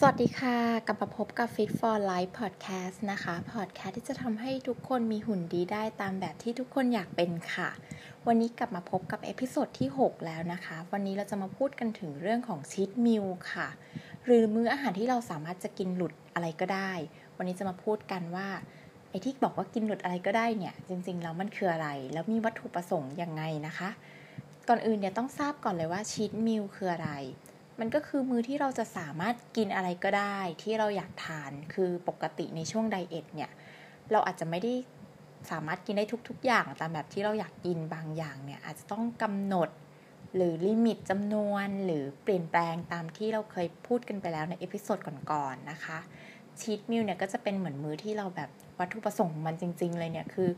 [0.00, 0.56] สวัสดีค่ะ
[0.86, 7.68] กลับมาพบกับ Fit for Life Podcast นะคะ Podcast ที่จะทำให้ทุกคนมีหุ่นดีได้ตามแบบที่ทุกคนอยากเป็นค่ะ
[8.26, 13.68] วันนี้กลับมาพบกับ episode ที่ 6 แล้วนะคะ วันนี้เราจะมาพูดกันถึงเรื่องของ cheat meal ค่ะ
[14.24, 16.92] หรือมื้ออาหารที่เราสามารถจะกินหลุดอะไรก็ได้
[17.36, 18.48] วันนี้จะมาพูดกันว่า
[19.10, 23.90] ไอ้ที่บอกว่ากินหลุดอะไรก็ได้เนี่ย จริงๆแล้วมันคืออะไร แล้วมีวัตถุประสงค์ยังไงนะคะ
[24.68, 27.10] ก่อนอื่นเนี่ยต้องทราบก่อนเลยว่า cheat meal คืออะไร
[27.80, 33.50] มันก็คือมื้อที่เราจะสามารถกินอะไรก็ได้ ที่เราอยากทานคือปกติในช่วง diet เนี่ย
[34.12, 34.74] เราอาจจะไม่ได้
[35.50, 39.68] สามารถกินได้ทุก ๆ อย่างตามแบบที่เราอยากกินบางอย่างเนี่ย อาจจะต้องกำหนด
[40.34, 44.98] หรือ limit จำนวนหรือเปลี่ยนแปลงตามที่เราเคยพูดกันไปแล้วใน episode
[45.32, 45.98] ก่อนๆนะคะ
[46.60, 50.48] cheat meal เนี่ยก็จะเป็นเหมือนมื้อที่เราแบบวัตถุประสงค์มันจริง ๆ เลยเนี่ยคือ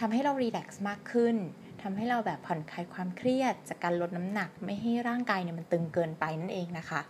[0.00, 1.36] ทำให้เรา relax มากขึ้น
[1.82, 7.00] ทำให้เราแบบผ่อนคลายความเครียด จากการลดน้ำหนักไม่ให้ร่างกายเนี่ยมันตึงเกินไปนั่นเองนะคะ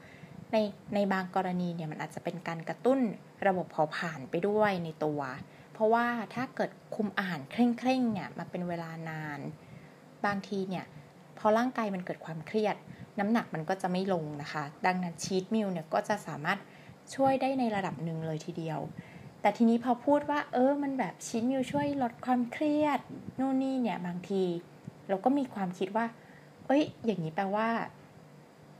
[0.53, 0.56] ใน
[0.95, 3.00] ในบางกรณีเนี่ยมันอาจจะเป็นการกระตุ้น
[3.47, 5.20] ระบบเผาผลาญไปด้วยในตัว
[5.73, 7.55] เพราะว่าถ้าเกิดคุมอาหารเค
[7.86, 9.41] ร่งๆเนี่ยมาเป็นเวลานาน
[10.27, 10.84] บางทีเนี่ย
[11.39, 12.77] พอร่างกายมันเกิดความเครียด
[13.19, 16.58] น้ำหนักมันก็จะไม่ลงนะคะ ดังนั้นชีตมิลเนี่ยก็จะสามารถ
[17.14, 18.80] ช่วยได้ในระดับหนึ่งเลยทีเดียว
[19.47, 23.00] แต่ทีนี้พอพูดว่า เออ มันแบบชิ้นมิวช่วยลดความเครียด
[23.39, 24.42] นู่นนี่เนี่ยบางที
[25.08, 26.06] เราก็มีความคิดว่า
[26.66, 27.69] เอ้ย อย่างนี้แปลว่า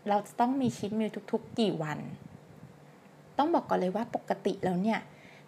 [0.09, 1.99] เราจะต้องมี cheat meal ทุก ๆ กี่วัน
[3.39, 5.01] ต้องบอกก่อนเลยว่าปกติแล้วเนี่ย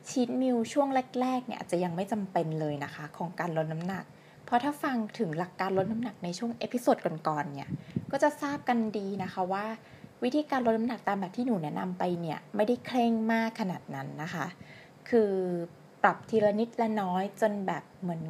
[0.09, 0.89] cheat meal ช่วง
[1.21, 4.05] แรก ๆ เนี่ยอาจจะยังไม่จำเป็นเลยนะคะ ของการลดน้ำหนัก
[4.45, 7.71] เพราะถ้าฟังถึงหลักการลดน้ำหนักในช่วง episode ก่อนๆเนี่ย
[8.11, 9.67] ก็จะทราบกันดีนะคะว่า
[10.23, 14.47] วิธีการลดน้ำหนักตามแบบที่หนูแนะนำไปเนี่ย ไม่ได้เคร่งมากขนาดนั้นนะคะ
[15.09, 15.33] คือ
[16.03, 18.23] ปรับทีละนิดละน้อยจนแบบเหมือน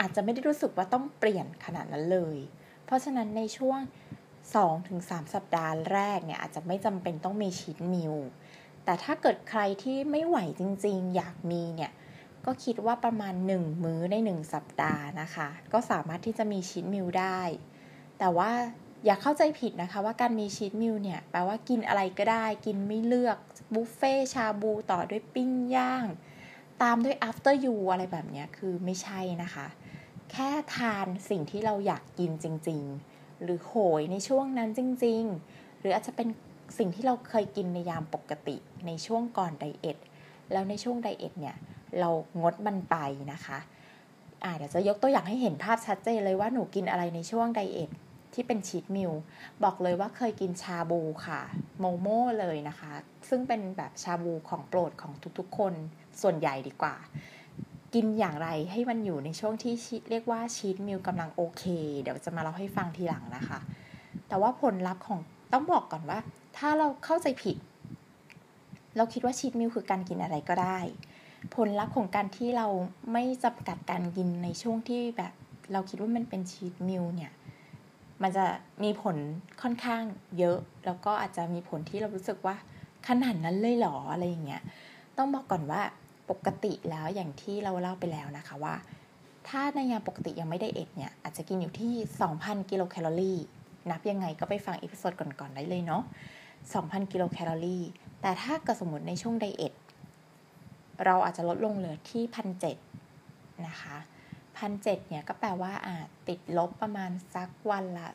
[0.00, 2.38] อาจจะไม่ได้รู้สึกว่าต้องเปลี่ยนขนาดนั้นเลย
[2.84, 3.78] เพราะฉะนั้นในช่วง
[4.56, 8.14] 2-3 สัปดาห์แรกเนี่ยอาจจะไม่จำเป็นต้องมี cheat meal
[8.84, 11.92] แต่ถ้าเกิดใครที่ไม่ไหวจริงๆ อยากมีเนี่ย
[12.44, 17.40] ก็คิดว่าประมาณ 1 มื้อใน 1 สัปดาห์นะคะ ก็สามารถที่จะมี cheat meal ได้
[18.18, 18.50] แต่ว่า
[19.04, 23.38] อย่าเข้าใจผิดนะคะว่าการมี cheat meal เนี่ยแปลว่ากินอะไรก็ได้ กินไม่เลือก
[23.74, 26.06] บุฟเฟ่ชาบูต่อด้วยปิ้งย่าง
[26.82, 29.66] ตามด้วย after you อะไรแบบนี้คือไม่ใช่นะคะ
[30.30, 32.82] แค่ทานสิ่งที่เราอยากกินจริง
[33.12, 35.22] ๆ หรือโหยในช่วงนั้นจริง
[35.52, 36.28] ๆ หรืออาจจะเป็น
[36.78, 39.98] สิ่งที่เราเคยกินในยามปกติในช่วงก่อนไดเอท
[40.52, 41.56] แล้วในช่วงไดเอทเนี่ย
[42.00, 42.10] เรา
[42.40, 42.96] งดมันไป
[43.32, 43.58] นะคะ
[44.44, 47.90] อ่าเดี๋ยวจะยกตัวอย่างให้เห็นภาพชัดเจนเลยว่าหนูกินอะไรในช่วงไดเอท
[48.34, 49.12] ที่เป็นชีตมิล
[49.64, 51.40] บอกเลยว่าเคยกินชาบูค่ะ
[51.78, 52.92] โมโม่เลยนะคะ
[53.28, 55.74] ซึ่งเป็นแบบชาบูของโปรดของทุกๆ คน
[56.22, 56.96] ส่วนใหญ่ดีกว่า
[57.94, 59.74] กินอย่างไรให้มันอยู่ในช่วงที่
[60.10, 61.64] เรียกว่าชีตมิลกำลังโอเค
[62.00, 63.58] เดี๋ยวจะมาเล่าให้ฟังทีหลังนะคะ
[64.28, 65.20] แต่ว่าผลลัพธ์ของ
[65.52, 66.18] ต้องบอกก่อนว่า
[66.56, 67.56] ถ้าเราเข้าใจผิด
[68.96, 70.78] เราคิดว่าชีตมิลคือการกินอะไรก็ได้
[71.54, 72.66] ผลลัพธ์ของการที่เรา
[73.12, 75.32] ไม่จำกัดการกินในช่วงที่แบบ
[75.72, 77.32] เราคิดว่ามันเป็น cheat meal เนี่ย
[78.22, 78.44] มันจะ
[78.82, 79.16] มีผล
[79.62, 80.02] ค่อนข้าง
[80.38, 82.56] เยอะ แล้วก็อาจจะมีผลที่เรารู้สึกว่า
[83.08, 84.62] ขนาดนั้นเลยหรออะไรอย่างเงี้ย
[85.16, 85.82] ต้องบอกก่อนว่า
[86.30, 88.74] ปกติแล้วอย่างที่เราเล่าไปแล้วนะคะว่า
[89.48, 91.92] ถ้าในยามปกติยังไม่ได้ diet เนี่ยอาจจะกินอยู่ที่
[92.32, 93.38] 2,000 กิโลแคลอรี่
[93.90, 96.02] นับยังไงก็ไปฟัง episode ก่อนๆได้เลยเนาะ
[96.58, 97.84] 2,000 กิโลแคลอรี่
[98.22, 99.72] แต่ถ้าเกิดสมมติในช่วง diet
[101.04, 103.96] เราอาจจะลดลงเหลือที่พันเนะคะ
[104.56, 108.08] พันเเนี่ยก็แปลว่าอาจติดลบประมาณสักวันละ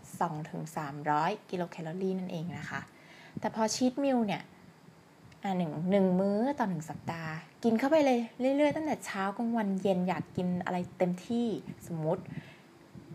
[0.71, 2.81] 2-300 กิโลแคลอรี่นั่นเองนะคะ
[3.39, 4.43] แต่พอ cheat meal เนี่ย
[5.43, 7.33] อ่าหนึ่งหนึ่งมื้อต่อหนึ่งสัปดาห์
[7.63, 11.47] กินเข้าไปเลยเรื่อยๆ ตั้งแต่เช้ากลางวันเย็นอยากกินอะไรเต็มที่
[11.87, 12.23] สมมติ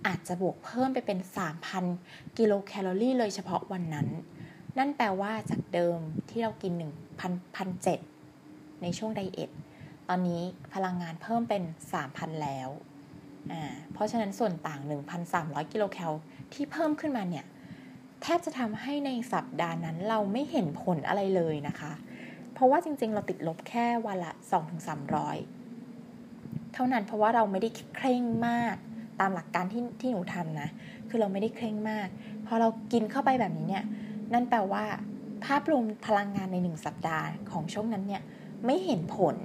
[0.06, 1.18] อาจจะบวกเพิ่มไปเป็น
[1.78, 4.08] 3,000 กิโลแคลอรี่เลยเฉพาะวันนั้น
[4.78, 5.98] นั่นแปลว่าจากเดิม
[6.28, 6.72] ที่เรากิน
[7.58, 9.50] 1,000ในช่วงไดเอท
[10.08, 10.42] ตอนนี้
[10.74, 11.62] พลังงานเพิ่มเป็น
[12.02, 12.68] 3,000 แล้ว
[13.92, 14.80] เพราะฉะนั้นส่วนต่าง
[15.26, 16.12] 1,300 กิโลแคล
[16.52, 17.44] ที่เพิ่มขึ้นมาเนี่ย
[18.22, 21.92] แทบจะทำให้ในสัปดาห์นั้นเราไม่เห็นผลอะไรเลยนะคะ
[22.52, 24.32] เพราะว่าจริงๆ เราติดลบแค่วันละ
[25.52, 28.74] 2-300 เท่านั้นเพราะว่าเราไม่ได้เคร่งมาก
[29.20, 30.68] ตามหลักการที่ที่หนูทำนะ
[31.08, 32.08] คือเราไม่ได้เคร่งมาก
[32.46, 33.84] พอเรากินเข้าไปแบบนี้เนี่ย
[34.32, 34.84] นั่นแปลว่า
[35.44, 38.22] ภาพรวมพลังงานในหนึ่งสัปดาห์ของช่วงนั้นเนี่ย
[38.64, 39.36] ไม่เห็นผล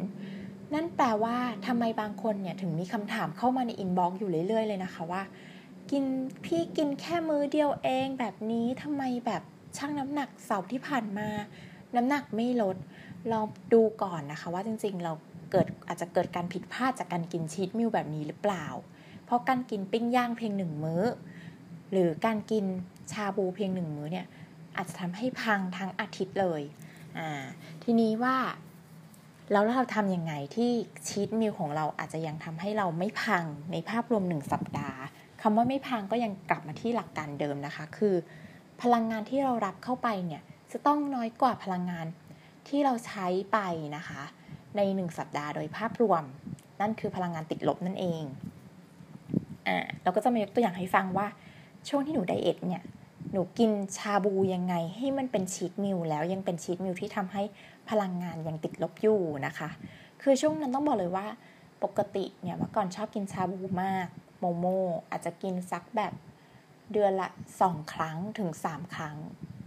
[0.74, 1.38] นั่นแปลว่า
[1.68, 5.22] ทำไมบางคนเนี่ยถึงมีคำถามเข้ามาใน inbox อยู่เรื่อยๆเลยนะคะว่า
[5.92, 6.04] กิน
[6.46, 9.44] พี่กินแค่มื้อเดียวเองแบบนี้ทำไมแบบ
[9.78, 11.28] ชั่งน้ำหนักเสาร์ที่ผ่านมา
[11.96, 12.78] น้ำหนักไม่ลด
[13.32, 15.14] ลองดูก่อนนะคะ ว่าจริงๆเรา
[15.52, 18.66] เกิดอาจจะเกิดการผิดพลาดจากการกิน cheat meal แบบนี้หรือเปล่า
[19.26, 21.04] เพราะการกินปิ้งย่างเพียงหนึ่งมื้อ
[21.92, 22.66] หรือการกิน
[23.12, 24.26] ชาบูเพียงหนึ่งมื้อเนี่ย
[24.76, 26.62] อาจจะทำให้พังทั้งอาทิตย์เลย
[27.84, 28.38] ทีนี้ว่า
[29.52, 30.72] แล้วเราทำยังไงที่
[31.08, 35.00] ชีตมิลของเราอาจจะยังทำให้เราไม่พังในภาพรวมหนึ่งสัปดาห์
[35.42, 38.16] คำว่าไม่พังก็ยังกลับมาที่หลักการเดิมนะคะ คือ
[38.82, 40.42] พลังงานที่เรารับเข้าไปเนี่ย
[40.72, 42.06] จะต้องน้อยกว่าพลังงาน
[42.68, 43.58] ที่เราใช้ไป
[43.98, 44.22] นะคะ
[44.78, 46.24] ในหนึ่งสัปดาห์โดยภาพรวม
[46.82, 48.24] นั่นคือพลังงานติดลบนั่นเอง
[49.68, 51.28] อ่าเราก็จะมายกตัวอย่างให้ฟังว่า
[51.90, 52.84] ช่วงที่หนู diet เนี่ย
[53.32, 57.44] หนูกินชาบูยังไงให้มันเป็น cheat meal แล้วยังเป็น cheat meal ที่ทำให้
[57.90, 59.70] พลังงานยังติดลบอยู่นะคะ
[60.22, 61.28] คือช่วงนั้นต้องบอกเลยว่า
[61.84, 64.08] ปกติเนี่ยเมื่อก่อนชอบกินชาบูมาก
[64.40, 64.66] โมโม
[65.12, 66.14] อาจจะกินซักแบบ
[66.92, 67.30] เดือนละ
[67.62, 69.16] สองครั้งถึงสามครั้ง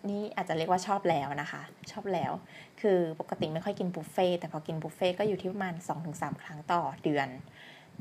[0.09, 2.33] นี่อาจจะเรียกว่าชอบแล้วนะคะ ชอบแล้ว
[2.81, 5.75] คือปกติไม่ค่อยกินบุฟเฟ่แต่พอกินบุฟเฟ่ก็อยู่ที่ประมาณ
[6.09, 7.29] 2-3 ครั้งต่อเดือน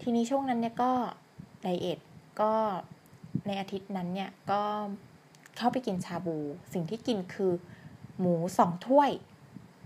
[0.02, 0.92] ทีนี้ช่วงนั้นเนี่ยก็
[1.64, 2.00] ไดเอท
[2.42, 2.54] ก็
[3.48, 4.62] ในอาทิตย์นั้นเนี่ยก็
[5.58, 6.38] เข้าไปกินชาบู
[6.74, 7.54] สิ่งที่กินคือ
[8.20, 9.10] หมูสองถ้วย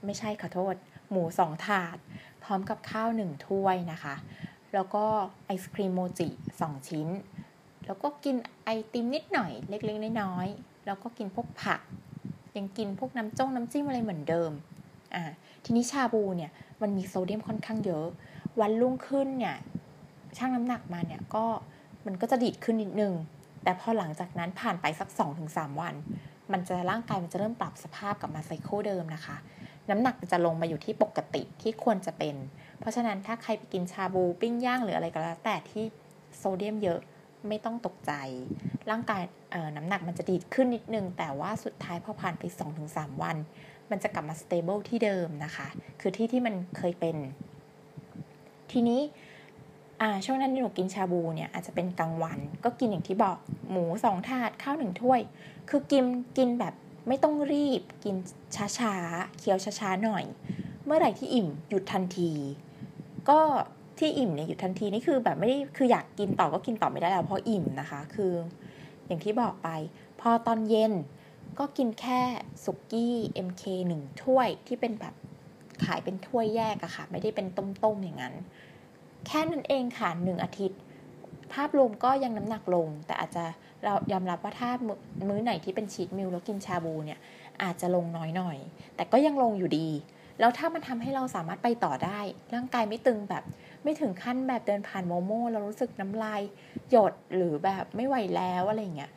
[0.05, 0.75] ไม่ใช่ขอโทษ
[1.11, 1.97] หมูสองถาด
[2.43, 4.15] พร้อมกับข้าวหนึ่งถ้วยนะคะ
[4.73, 5.05] แล้วก็
[5.45, 6.27] ไอศครีมโมจิ
[6.61, 7.07] สองชิ้น
[7.85, 11.81] แล้วก็กินไอติมนิดหน่อยเล็กๆน้อยๆแล้วก็กินพวกผัก
[12.57, 14.51] ยังกินพวกน้ำจ้งน้ำจิ้มอะไรเหมือนเดิม
[15.15, 15.23] อ่า
[15.63, 16.51] ทีนี้ชาบูเนี่ย
[16.81, 18.07] มันมีโซเดียมค่อนข้างเยอะ
[18.59, 19.57] วันรุ่งขึ้นเนี่ย
[20.37, 21.45] ช่างน้ำหนักมาเนี่ยก็
[22.05, 23.13] มันก็จะดีดขึ้นนิดนึง
[23.65, 25.09] แต่พอหลังจากนั้นผ่านไปสัก
[25.45, 25.95] 2-3 วัน
[26.51, 29.37] มันจะร่างกายมันจะเริ่มปรับสภาพกลับมาไซเคิลเดิมนะคะ
[29.89, 32.35] น้ำหนักจะลงมาอยู่ที่ปกติที่ควรจะเป็น
[32.79, 35.83] เพราะฉะนั้นถ้าใครไปกินชาบูปิ้งย่างหรืออะไรก็แล้วแต่ที่
[36.37, 36.99] โซเดียมเยอะ
[37.47, 38.11] ไม่ต้องตกใจ
[38.89, 39.21] ร่างกาย
[39.77, 42.43] น้ำหนักมันจะดีดขึ้นนิดนึง แต่ว่าสุดท้ายพอผ่านไป
[42.83, 43.37] 2-3 วัน
[43.91, 45.67] มันจะกลับมา stable ที่เดิมนะคะ
[46.01, 47.15] คือที่ที่มันเคยเป็น
[48.71, 49.01] ทีนี้
[50.25, 53.37] ช่วงนั้นหนูกินชาบูเนี่ยอาจจะเป็นกลางวัน ก็กินอย่างที่บอก
[53.71, 55.21] หมูสองถาดข้าวหนึ่งถ้วย
[55.69, 56.03] คือกิน
[56.37, 56.73] กินแบบ
[57.07, 58.15] ไม่ต้องรีบ กิน
[58.55, 60.25] ช้าๆเคี้ยวช้าๆหน่อย
[60.85, 62.31] เมื่อไหร่ที่อิ่มหยุดทันที
[63.29, 63.39] ก็
[63.99, 68.33] ที่อิ่มเนี่ยหยุดทันทีนี่คือแบบไม่ได้คืออยากกินต่อก็กินต่อไม่ได้แล้วเพราะอิ่มนะคะ คือ
[69.07, 69.69] อย่างที่บอกไป
[70.21, 70.93] พอตอนเย็น
[71.59, 72.21] ก็กินแค่
[72.63, 73.15] สุกี้
[73.47, 75.13] MK หนึ่งถ้วยที่เป็นแบบ
[75.83, 78.35] ขายเป็นถ้วยแยกอะค่ะ ไม่ได้เป็นต้มๆอย่างนั้น
[79.27, 80.79] แค่นั้นเองค่ะหนึ่งอาทิตย์
[81.53, 83.43] ภาพรวมก็ยังน้ำหนักลง แต่อาจจะ
[83.83, 84.69] เรายอมรับว่าถ้า
[85.29, 87.19] มื้อไหนที่เป็นชีตมิลแล้วกินชาบูเนี่ย
[87.63, 88.57] อาจจะลงน้อยหน่อย
[88.95, 89.89] แต่ก็ยังลงอยู่ดี
[90.39, 92.19] แล้วถ้ามันทำให้เราสามารถไปต่อได้
[92.53, 93.43] ร่างกายไม่ตึงแบบ
[93.83, 96.41] ไม่ถึงขั้นแบบเดินผ่านโมโม่เรารู้สึกน้ำลาย
[96.91, 99.11] หยดหรือแบบไม่ไหวแล้วอะไรเงี้ย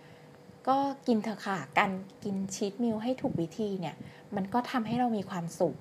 [0.68, 0.76] ก็
[1.06, 1.90] กินเถอะค่ะการ
[2.24, 3.96] กิน cheat meal ให้ถูกวิธีเนี่ย
[4.36, 5.76] มันก็ทำให้เรามีความสุข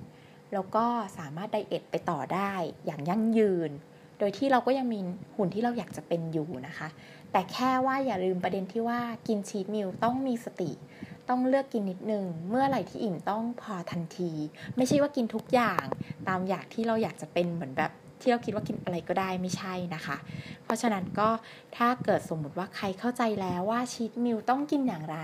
[0.53, 0.85] แล้วก็
[1.17, 2.53] สามารถ diet ไปต่อได้
[2.85, 3.71] อย่างยั่งยืน
[4.19, 4.99] โดยที่เราก็ยังมี
[5.35, 6.87] หุ่นที่เราอยากจะเป็นอยู่นะคะ
[7.31, 10.71] แต่แค่ว่าอย่าลืมประเด็นที่ว่ากิน cheat meal ต้องมีสติ
[11.29, 14.31] ต้องเลือกกินนิดนึง เมื่อไหร่ที่อิ่มต้องพอทันที
[14.75, 15.83] ไม่ใช่ว่ากินทุกอย่าง
[16.27, 17.91] ตามอยากที่เราอยากจะเป็นเหมือนแบบ
[18.21, 20.17] ที่เราคิดว่ากินอะไรก็ได้ไม่ใช่นะคะ
[20.63, 21.29] เพราะฉะนั้นก็
[21.77, 25.19] ถ้าเกิดสมมุติว่าใครเข้าใจแล้วว่า cheat meal ต้องกินอย่างไร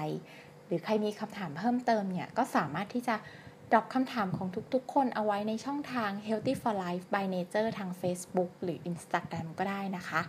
[0.66, 3.16] หรือใครมีคำถามเพิ่มเติมเนี่ยก็สามารถที่จะ
[3.72, 10.22] drop คำถามของทุกๆ คนเอาไว้ในช่องทาง Healthy for Life by Nature ทาง Facebook หรือ Instagram ก็ได้นะคะ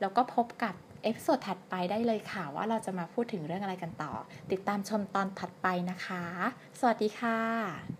[0.00, 4.12] แล้วก็พบกับepisode ถัดไปได้เลยค่ะ ว่าเราจะมาพูดถึงเรื่องอะไรกันต่อ
[4.52, 6.24] ติดตามชมตอนถัดไปนะคะ
[6.80, 7.97] สวัสดีค่ะ